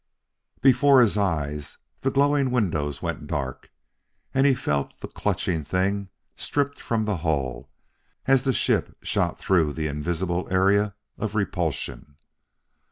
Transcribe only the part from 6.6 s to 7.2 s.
from the